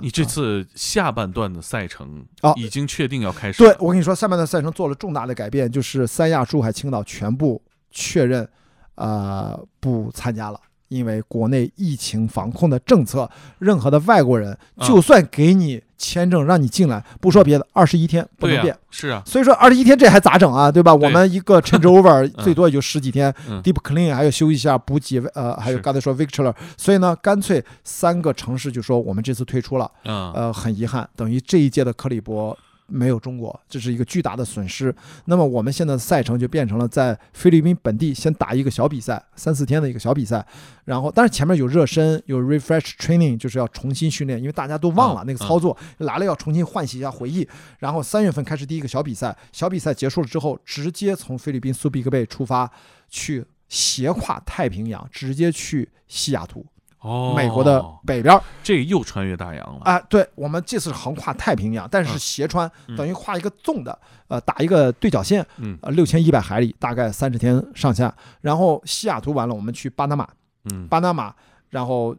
[0.00, 2.52] 你这次下半段的赛程啊。
[2.56, 8.48] 已经确定要开始对，我跟你说，下半段赛程做了重大的改变，就是三亚、珠海、青岛全部确认，
[8.94, 10.60] 呃，不参加了。
[10.90, 18.76] 因为国内疫情防控的政策，任何的外国人，啊就算给你签证让你进来，不说别的，二十一天不、能变。
[18.90, 20.70] 是啊，所以说二十一天这还咋整啊？
[20.70, 20.92] 对吧？
[20.92, 29.90] 我们一个 changeover 最多也就十几天嗯，deep clean 还要休息一下补给，呃，还有刚才说 Victor，所以呢，干脆三个城市就说我们这次退出了。
[30.04, 32.56] 嗯，呃，很遗憾，等于这一届的克里伯
[32.90, 34.94] 没有中国，这是一个巨大的损失。
[35.26, 40.44] 那么我们现在的赛程就变成了在菲律宾本地先打一个小比赛，三四天的一个小比赛，
[40.84, 47.48] 然后但是前面有热身，有 refresh training，就是要重新训练，因为大家都忘了嗯那个操作，来了要重新唤起一下回忆。
[47.78, 52.70] 然后三月份开始第一个小比赛，小比赛结束了之后，直接从菲律宾苏比克贝出发
[53.08, 53.44] 去。
[53.72, 56.66] 斜跨太平洋，直接去西雅图，
[57.00, 62.18] 哦，美国的北边儿，这又穿越大洋了，啊，对，我们这次是横跨太平洋，但是嗯。
[62.18, 62.96] 斜穿，嗯。
[62.96, 65.78] 等于画一个纵的，呃，打一个对角线，嗯。
[65.80, 68.14] 呃，六千一百海里，大概三十天上下。
[68.42, 70.28] 然后西雅图完了，我们去巴拿马，
[70.64, 70.86] 嗯。
[70.88, 71.34] 巴拿马，
[71.70, 72.14] 然后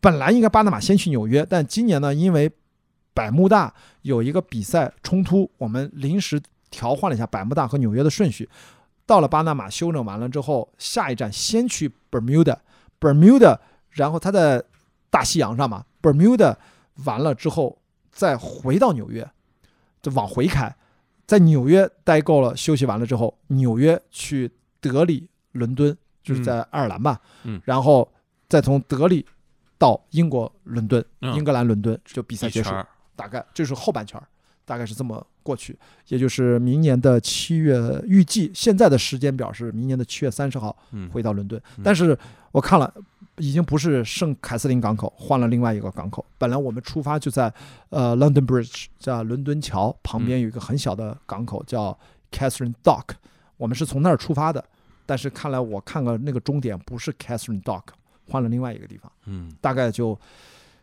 [0.00, 2.48] 本来应该巴拿马先去纽约，但今年呢，因为
[3.12, 8.48] 百慕大有一个比赛冲突，我们临时调换了一下百慕大和纽约的顺序。
[9.04, 13.58] 到了巴拿马休整完了之后，下一站先去 Bermuda，Bermuda，
[13.92, 14.62] 然后他在
[15.10, 16.56] 大西洋上嘛，Bermuda
[17.04, 17.78] 完了之后
[18.10, 19.30] 再回到纽约，
[20.00, 20.74] 就往回开，
[21.26, 27.60] 在纽约待够了，休息完了之后，纽约去德里、伦敦，就是在爱尔兰吧，嗯。
[27.64, 28.10] 然后
[28.48, 29.26] 再从德里
[29.78, 31.34] 到英国伦敦，嗯。
[31.34, 32.70] 英格兰伦敦就比赛结束，
[33.14, 34.20] 大概就是后半圈，
[34.64, 35.76] 大概是这么过去，
[36.08, 42.16] 也就是明年的七月，预计现在的时间表是明年的七月三十号嗯回到伦敦嗯，但是
[42.50, 42.92] 我看了。
[43.38, 46.24] 已经不是圣凯瑟琳港口，换了另外一个港口。
[46.36, 47.52] 本来我们出发就在
[47.88, 51.98] 呃 London Bridge，在伦敦桥旁边有一个很小的港口叫
[52.30, 53.04] Catherine Dock，
[53.56, 54.62] 我们是从那儿出发的。
[55.06, 57.84] 但是看来我看了那个终点不是 Catherine Dock，
[58.28, 59.10] 换了另外一个地方。
[59.24, 60.16] 嗯大概就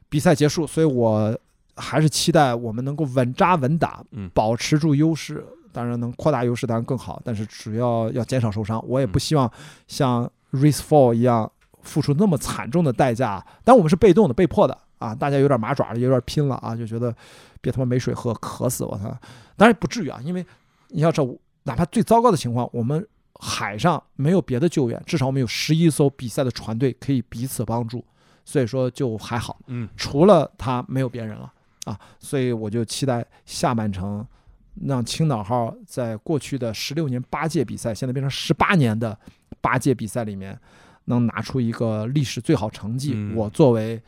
[0.09, 1.39] 比赛结束，所以我
[1.79, 5.45] 还是期待我们能够稳扎稳打，嗯保持住优势。
[5.71, 8.83] 当然能扩大优势当然更好，但是主要要减少受伤。
[8.87, 9.49] 我也不希望
[9.87, 11.49] 像 Race Fall 一样
[11.83, 13.45] 付出那么惨重的代价。
[13.63, 17.15] 但我们是被动的、被迫的啊，大家有点麻爪了，有点拼了啊，就觉得
[17.61, 19.15] 别他妈没水喝，渴死我操！
[19.55, 20.43] 当然不至于啊，因为
[20.87, 21.29] 你要知道，
[21.63, 23.07] 哪怕最糟糕的情况，我们
[23.39, 28.03] 海上没有别的救援，至少我们有十一艘比赛的船队可以彼此帮助，
[28.43, 29.59] 所以说就还好。
[29.67, 31.53] 嗯除了他没有别人了
[31.85, 34.25] 啊，所以我就期待下半程
[34.85, 39.17] 让青岛号在过去的十六年八届比赛，现在变成十八年的
[39.61, 40.57] 八届比赛里面，
[41.05, 43.13] 能拿出一个历史最好成绩。
[43.15, 44.01] 嗯我作为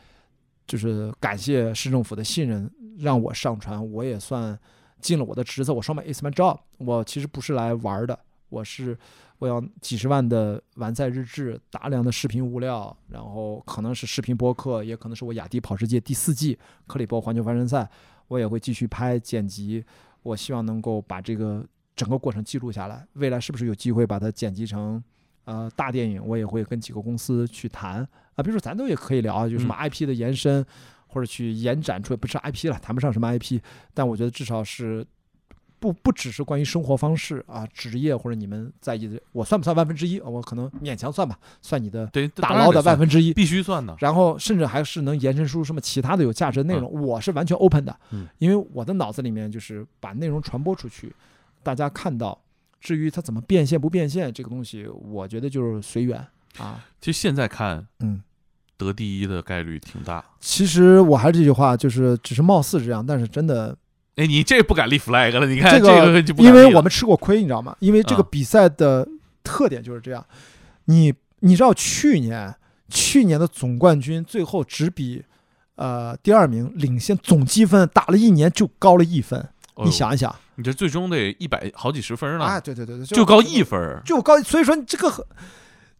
[0.66, 4.58] 就是感谢市政府的信任，让我上船，我也算
[5.00, 5.74] 尽了我的职责。
[5.74, 8.18] 我上面 is my job，我其实不是来玩儿的，
[8.48, 8.96] 我是
[9.42, 17.90] 我要几十万的完赛日志，大量的视频物料，然后可能是视频播客，也可能是我雅迪跑世界第四季克里伯环球帆船赛，
[18.28, 19.84] 我也会继续拍剪辑。
[20.22, 21.66] 我希望能够把这个
[21.96, 25.02] 整个过程记录下来，未来是不是有机会把它剪辑成
[25.42, 26.24] 呃大电影？
[26.24, 30.64] 我也会跟几个公司去谈啊，比如说咱都也可以聊啊，就什么 IP 的延伸，
[31.08, 33.60] 或者去延展出不是 IP 了，谈不上什么 IP，
[33.92, 35.04] 但我觉得至少是
[35.82, 40.20] 不不只是关于生活方式啊、职业或者你们在意的，我算不算万分之一？
[40.20, 43.34] 我可能勉强算吧，算你的对，打捞的万分之一。
[43.34, 51.12] 必须算的，然后甚至还是能延伸出什么其他的有价值的内容，我是完全 open 的，嗯因为我的脑子里面就是把内容传播出去，
[51.64, 52.38] 大家看到。
[52.80, 56.18] 至于它怎么变现不变现这个东西，我觉得就是随缘
[56.58, 56.84] 啊。
[57.00, 58.20] 其实现在看嗯，
[58.76, 60.24] 得第一的概率挺大。
[60.40, 63.76] 其实我还是这句话，就是只是貌似是这样，但是真的
[64.16, 67.76] 哎，你这不敢立 flag 了，你看这个就不因为我们吃过亏，你知道吗？
[67.80, 69.08] 因为这个啊比赛的
[69.42, 70.24] 特点就是这样，
[70.84, 72.54] 你你知道去年
[72.88, 75.24] 去年的总冠军最后只比
[75.76, 79.40] 呃第二名领先总积分打了一年就高了一分，
[79.74, 85.24] 哦你想一想，你这最终得一百好几十分呢，啊，对对对对，就高一分，就高，所以说你这个很。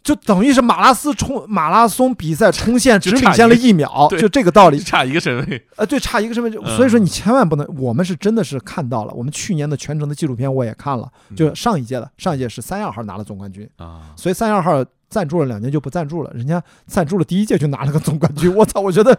[0.03, 4.79] 就等于是马拉松冲马拉松比赛冲线只领先了一一秒，对就这个道理。
[4.83, 5.67] 差一个身位。
[5.77, 6.77] 呃，对，差一个身份证，嗯。
[6.77, 19.17] 所以说你千万不能，我们是真的是看到了，我们去年的全程的纪录片我也看了，就上一届的，上一届是三亚号拿了总冠军，啊，所以三亚号赞助了两年就不赞助了，人家赞助了第一届就拿了个总冠军，我操，我觉得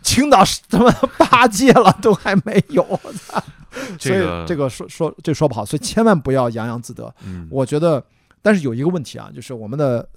[0.00, 3.42] 青岛是他妈 八届了都还没有，我操，
[3.98, 8.02] 所以这个这个说说这说不好，所以千万不要洋洋自得，嗯，我觉得，
[8.40, 10.08] 但是有一个问题啊，就是我们的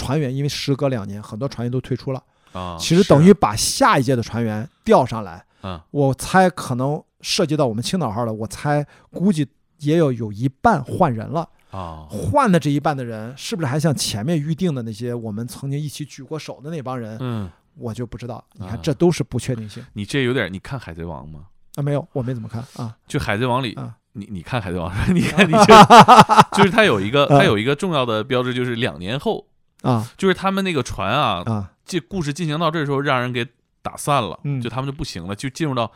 [0.00, 2.22] 船员因为时隔两年，很多船员都退出了。
[2.52, 9.46] 啊，其实等于把下一届的船员调上来，嗯我猜可能涉及到我们青岛号的，我猜估计
[9.78, 11.48] 也有有一半换人了。
[11.70, 17.48] 啊，换的这一半的人，是不是还像前面预定的那些我们曾经一起举过手的那帮人，嗯，
[17.78, 18.44] 我就不知道。
[18.54, 21.44] 你看啊，这都是不确定性你这有点，你看《海贼王》吗？
[21.76, 21.82] 啊！
[21.82, 29.46] 没有，我没怎么看啊就《海贼王》里，啊你你看《海贼王》，你看你这，就是它有一个，嗯 它有一个重要的标志，就是两年后，
[29.82, 31.72] 啊就是他们那个船啊，啊！
[31.84, 33.46] 这故事进行到这时候，让人给
[33.82, 35.90] 打散了，嗯就他们就不行了，就进入到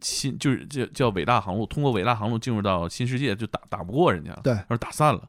[0.00, 5.28] 新，就是叫叫伟大航路，通过伟大航路进入到新世界，就打打不过人家，对而打散了。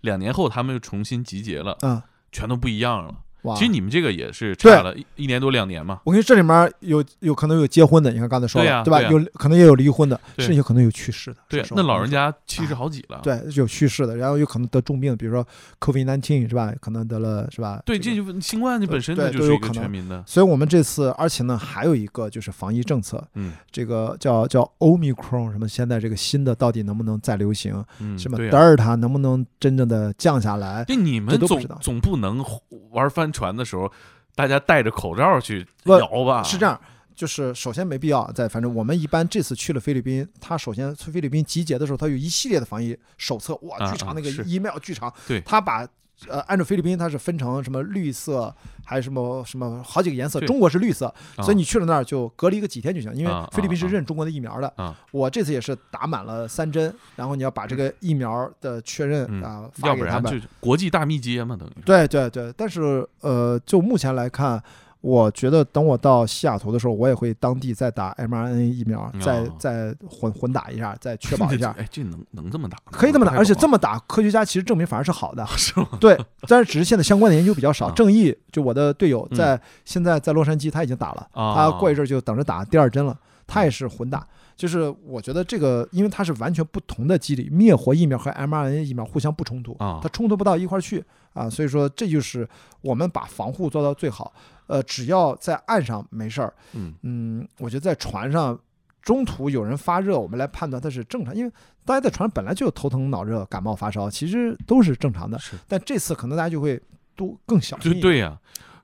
[0.00, 3.14] 两年后，他们又重新集结了，嗯全都不一样了。
[3.42, 3.54] 哇！
[3.54, 8.60] 其实你们这个也是对差了一一年多两年嘛，我跟你说，这里面有有可能有结婚的，你看刚才说？
[8.60, 11.38] 对吧对呀有可能也有离婚的，甚至有可能有去世的。
[11.48, 15.46] 对那老人家七十好几了，对有去世的，然后有可能得重病，比如说
[15.80, 16.72] COVID nineteen 是吧？
[16.80, 17.82] 可能得了是吧？
[17.84, 27.82] 对，这就新冠你本身对它就是一个都有可能全民的，所以我们这次，而且呢，还有一个就是防疫政策，嗯这个叫叫 Omicron 什么，现在这个新的到底能不能再流行？
[27.98, 30.84] 嗯，什么对呀德尔塔能不能真正的降下来？
[30.86, 32.44] 这你们总不总不能
[32.90, 33.90] 玩帆船的时候，
[34.34, 36.42] 大家戴着口罩去不摇吧？
[36.42, 36.80] 是这样，
[37.14, 45.86] 就是首先没必要在，反正我们一般这次去了菲律宾，他首先去菲律宾集结的时候，他有一系列的防疫手册，哇，啊巨长那个 email 巨长，对他把。
[46.28, 50.40] 呃，按照菲律宾，它是分成什么绿色，还有什么什么好几个颜色。
[50.40, 51.06] 中国是绿色，
[51.36, 54.72] 啊所以你去了那儿就隔离个几天就行，因为啊菲律宾是认中国的疫苗的。
[54.76, 60.40] 啊我这次也是打满了三针，然后你要把这个疫苗的确认嗯啊发要不然给他们。
[60.40, 64.62] 就国际大密接嘛，等于对对对，但是呃，就目前来看，
[65.00, 71.74] 我觉得等我到西雅图的时候，我也会当地再打 mRNA 疫苗，再哦再混混打一下， 再确保一下。
[71.78, 72.92] 哎，这能能这么打吗？
[72.92, 75.46] 可以这么打，而且这么么打，科学家其实证明反而是好的。
[75.56, 75.88] 是吗？
[76.00, 76.18] 对，
[76.48, 77.86] 但是只是现在相关的研究比较少。
[77.86, 83.16] 啊正义就我的队友嗯在现在在洛杉矶，他已经打了，啊他过一阵儿就等着打第二针了。
[83.46, 84.24] 他也是混打，
[84.60, 91.02] 就是我觉得这个，因为它是完全不同的机理，灭活疫苗和 mRNA 疫苗互相不冲突啊它冲突不到一块儿去
[91.32, 92.46] 啊，所以说这就是
[92.82, 94.34] 我们把防护做到最好。
[94.66, 98.56] 呃，只要在岸上没事儿，嗯嗯，我觉得在船上
[99.00, 101.50] 中途有人发热，我们来判断它是正常，因为
[101.86, 105.38] 大家在船上本来就有头疼脑热、感冒发烧，其实都是正常的。
[105.38, 106.78] 是但这次可能大家就会
[107.16, 107.90] 都更小心。
[107.90, 108.38] 对对呀，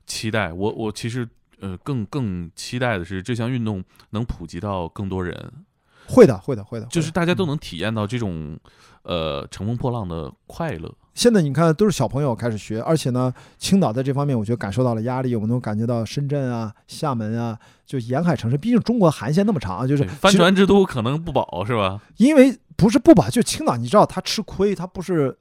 [0.06, 1.28] 期待我我其实
[1.60, 5.52] 呃更更期待的是这项运动能普及到更多人，
[6.08, 8.58] 会的，会的，会的，就是大家都能体验到这种
[9.02, 10.92] 呃乘风破浪的快乐。
[11.14, 15.34] 现在你看，都是小朋友开始学，而且呢，青岛在这方面，我觉得感受到了压力。
[15.34, 22.00] 我们能感觉到深圳啊、厦门啊，就沿海城市，毕竟中国航线那么长啊，就是帆船之都可能不保是吧？
[22.18, 25.38] 因为不是不保，就青岛，你知道它吃亏，它不是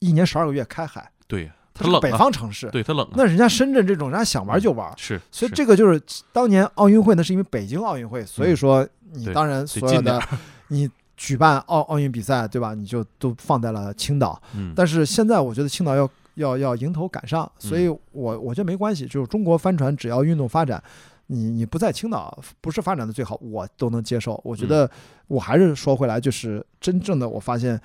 [0.00, 2.68] 一年十二个月开海，对呀，它是北方城市。
[2.70, 6.00] 对它冷啊，那人家深圳这种，人家想玩就玩，是，所以这个就是
[6.32, 10.20] 当年奥运会，那是因为北京奥运会，所以说你当然所有的
[10.68, 12.74] 你举办奥奥运比赛，对吧？
[12.74, 14.40] 你就都放在了青岛。
[14.54, 20.82] 嗯，但是现在我觉得青岛要要要迎头赶上，所以我我觉得没关系，就是中国帆船只要运动发展，
[21.26, 24.40] 你你不在青岛不是发展的最好，我都能接受。
[24.44, 24.90] 我觉得
[25.28, 27.80] 我还是说回来，就是真正的我发现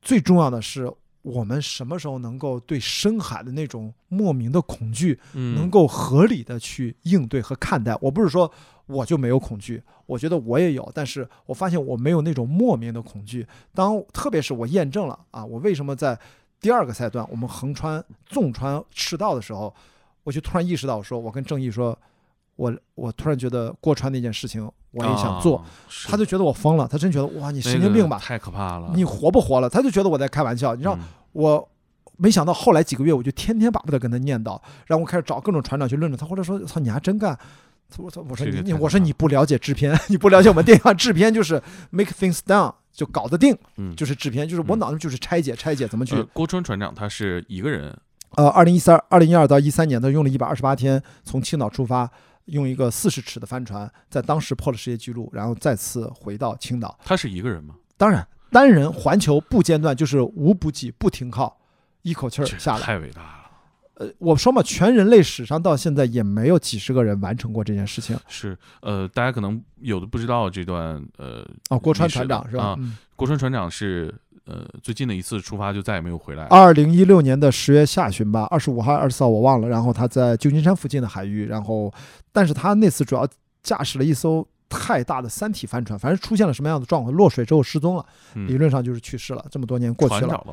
[0.00, 0.90] 最重要的是。
[1.22, 7.96] 我们什么时候能够对深海的那种莫名的恐惧，嗯能够合理的去应对和看待？
[8.00, 8.50] 我不是说
[8.86, 13.46] 我就没有恐惧，我觉得我也有，但是我发现我没有那种莫名的恐惧。
[13.72, 16.18] 当特别是我验证了啊，我为什么在
[16.60, 19.72] 第二个赛段我们横穿、纵穿赤道的时候，
[20.24, 21.96] 我就突然意识到，说我跟郑毅说，
[22.56, 25.64] 我我突然觉得过川那件事情我也想做，啊
[26.08, 28.92] 他就觉得我疯了，他真觉得哇你神经病吧，太可怕了。
[28.94, 29.68] 你活不活了？
[29.68, 30.94] 他就觉得我在开玩笑，你知道。
[30.96, 31.00] 嗯
[31.32, 31.66] 我
[32.18, 36.18] 没想到后来几个月，我就天天巴不得跟他念叨，然后我开始找各种船长去论证。
[36.18, 37.36] 他后来说：“操，你还真干！”
[37.96, 46.22] 我操，我说你我说你不了解制片，你不了解我们电影制片就是 make things done，就搞得定，嗯，就是制片，就是我嗯脑子就是拆解拆解怎么去呃。
[46.34, 47.98] 郭川船长他是一个人，
[48.36, 52.08] 呃，二零一三、二零一二到一三年，他用了一百二十八天从青岛出发，
[52.52, 56.96] 用一个四十尺的帆船，在当时破了世界纪录，然后再次回到青岛。
[57.04, 57.74] 他是一个人吗？
[57.96, 61.58] 当然，单人环球不间断，就是无补给、不停靠，
[62.02, 62.82] 一口气儿下来。
[62.82, 63.38] 太伟大了。
[63.94, 68.18] 呃，我说嘛，全人类史上到现在也没有几十个人完成过这件事情。
[68.26, 72.76] 是，呃，大家可能有的不知道这段，呃，哦，郭川船长是吧啊？
[72.78, 74.12] 嗯，郭川船长是，
[74.44, 76.44] 呃，最近的一次出发就再也没有回来。
[76.46, 79.68] 二零一六年的十月下旬吧，二十五号、二十四号我忘了。
[79.68, 81.92] 然后他在旧金山附近的海域，然后，
[82.32, 83.26] 但是他那次主要
[83.62, 89.44] 驾驶了一艘太大的三体帆船，反正出现了什么样的状况，落水之后失踪了，嗯理论上就是去世了。
[89.50, 90.44] 这么多年过去了，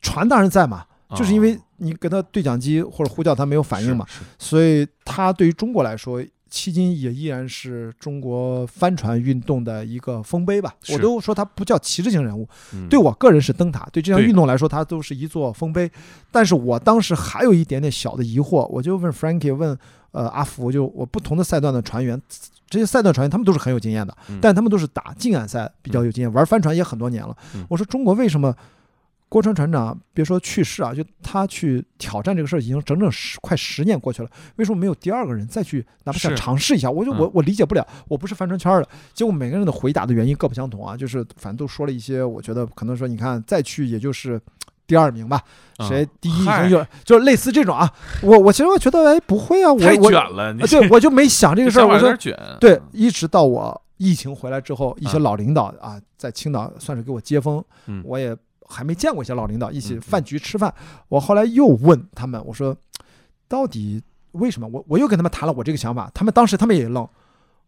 [0.00, 0.84] 船当然在嘛，
[1.14, 4.06] 就是因为哦你给他对讲机或者呼叫他没有反应嘛，，
[4.38, 10.74] 所以他对于中国来说迄今也依然是中国帆船运动的一个丰碑吧。
[10.92, 15.90] 我都说它不叫旗帜性人物，嗯对我个人是灯塔，对这项运动来说，它都是一座丰碑。
[16.30, 19.76] 但是我当时还有一点点小的疑惑，我就问 Frankie，问
[20.12, 22.20] 呃阿福，就我不同的赛段的船员，
[22.70, 27.36] 这些赛段船员他们都是很有经验的，嗯但他们都是打近岸赛比较有经验，玩帆船也很多年了。
[27.54, 28.54] 嗯我说中国为什么？
[29.28, 36.90] 郭川船长，别说去世啊，就他去挑战这个事儿，已经整整十快十年过去了，为什么没有第二个人再去哪怕想尝试一下？
[36.90, 37.30] 我就我嗯。
[37.34, 38.88] 我理解不了，我不是帆船圈儿的。
[39.12, 44.40] 结果每个人的回答的原因各不相同啊，就是反正都说了一些，我觉得可能说，你看再去也就是
[44.86, 45.42] 第二名吧，
[45.78, 46.68] 啊谁第一已嗨。
[46.68, 47.92] 经有就是类似这种啊。
[48.22, 55.22] 我我其实我觉得哎不会啊，我太我卷了，对我就没想这个 事儿，我说有点卷，对，一直到我疫情回来之后，一些嗯。
[55.22, 58.02] 老领导啊，在青岛算是给我接风，嗯。
[58.04, 58.36] 我也
[58.68, 60.72] 还没见过一些老领导，一起饭局吃饭。
[61.08, 62.76] 我后来又问他们，我说
[63.48, 64.68] 到底为什么？
[64.68, 67.08] 我我又跟他们谈了我这个想法，他们当时他们也愣，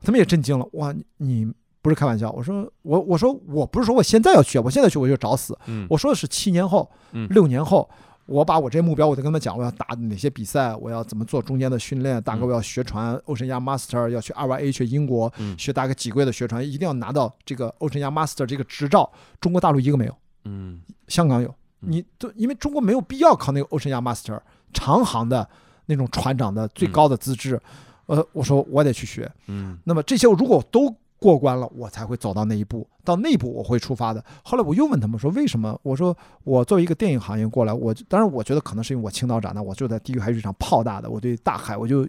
[0.03, 0.69] 他们也震惊了。
[0.73, 2.31] 哇，你你不是开玩笑？
[2.33, 5.57] 我说我我说我不是说我现在要去，我现在去我就找死。
[5.67, 7.89] 嗯，我说的是七年后、嗯六年后，
[8.27, 19.11] 我把我这些目标，我就跟他们讲，我要打哪些比赛，我要怎么做中间的训练，大概嗯我要学船，Oceania Master，要去 RYA 去英国嗯学大概几个月的学船，一定要拿到这个 Oceania Master 这个执照。
[19.41, 20.15] 中国大陆一个没有，
[20.49, 20.81] 嗯。
[21.09, 21.49] 香港有，
[21.83, 21.93] 嗯。
[21.93, 24.41] 你都因为中国没有必要考那个 Oceania Master
[24.73, 25.49] 长航的
[25.87, 27.61] 那种船长的最高的资质，
[28.07, 29.31] 呃，我说我得去学。
[29.47, 29.79] 嗯。
[29.85, 34.25] 那么这些如果都过关了，我才会走到那一步，到那一步我会出发的。
[34.45, 35.77] 后来我又问他们说为什么？
[35.83, 42.07] 我说我作为一个电影行业过来，我当然我觉得可能是因为我青岛长大，我就在地狱海水场泡大的，我对大海我就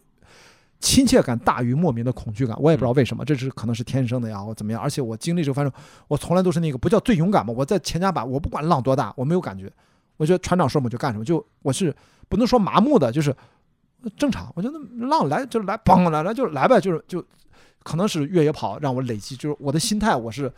[0.79, 4.81] 亲切感大于莫名的恐惧感，我也不知道为什么，这是可能是天生的呀，或怎么样。
[4.81, 5.71] 而且我经历这个，反正
[6.07, 9.71] 我从来都是那个不叫最勇敢嘛，我在前甲板，我不管浪多大，我没有感觉，
[10.15, 11.93] 我觉得船长说什么就干什么，就我是
[12.29, 13.35] 不能说麻木的，就是
[14.15, 14.51] 正常。
[14.55, 17.21] 我觉得浪来就来，嘣来来就来呗，就是就
[17.83, 20.51] 可能是越野跑让我累积，就是我的心态我是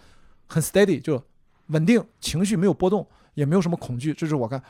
[0.47, 1.21] 很 steady，就
[1.67, 4.13] 稳定，情绪没有波动，也没有什么恐惧。
[4.13, 4.61] 这是我看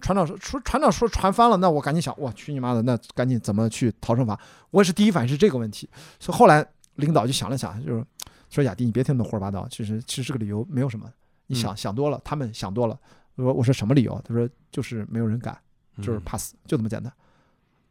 [0.00, 4.38] 船长说，说船长说船翻了，那我赶紧想，我去你妈的，那赶紧怎么去逃生法？
[4.70, 5.88] 我也是第一反应是这个问题，
[6.20, 8.04] 所以后来领导就想了想，就是
[8.50, 11.10] 说雅迪，你别听那胡说八道，其实其实这个理由没有什么，
[11.46, 12.98] 你想、想多了，他们想多了。
[13.36, 14.20] 我说我说什么理由？
[14.24, 15.56] 他说就是没有人敢。
[16.02, 17.10] 就是嗯怕死，就这么简单。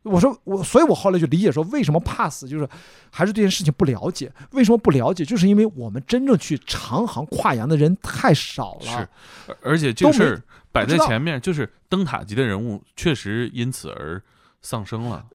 [0.03, 2.69] 我说我，所以我后来就理解说，为什么怕死，就是
[3.09, 4.31] 还是对这件事情不了解。
[4.51, 5.25] 为什么不了解？
[5.25, 8.85] 就是因为我们真正去长航跨洋的人太少了。
[8.85, 9.09] 是，
[9.47, 10.43] 而而且这个事儿
[10.75, 14.21] 摆在前面，就是灯塔级的人物确实因此而
[14.61, 15.23] 丧生了。